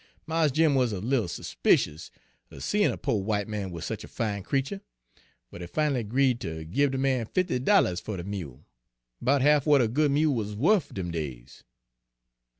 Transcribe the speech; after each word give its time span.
Mars 0.25 0.51
Jim 0.51 0.73
was 0.73 0.91
a 0.93 0.99
little 0.99 1.27
s'picious 1.27 2.09
er 2.51 2.59
seein' 2.59 2.89
a 2.91 2.97
po' 2.97 3.19
w'ite 3.21 3.47
man 3.47 3.69
wid 3.69 3.83
sech 3.83 4.03
a 4.03 4.07
fine 4.07 4.41
creetur, 4.41 4.81
but 5.51 5.61
he 5.61 5.67
fin'lly 5.67 6.01
'greed 6.07 6.41
ter 6.41 6.63
gib 6.63 6.89
de 6.93 6.97
man 6.97 7.27
fifty 7.27 7.59
dollars 7.59 7.99
fer 7.99 8.17
de 8.17 8.23
mule, 8.23 8.65
'bout 9.21 9.43
ha'f 9.43 9.65
w'at 9.65 9.79
a 9.79 9.87
good 9.87 10.09
mule 10.09 10.33
was 10.33 10.55
wuf 10.55 10.91
dem 10.91 11.11
days. 11.11 11.63